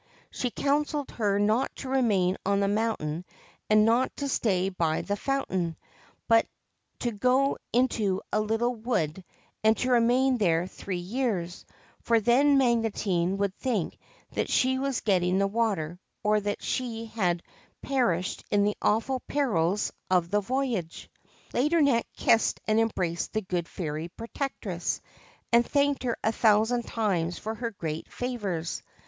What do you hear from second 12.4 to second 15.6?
Magotine would think that she was getting the